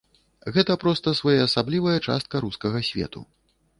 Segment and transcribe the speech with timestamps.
[0.55, 3.21] Гэта проста своеасаблівая частка рускага свету.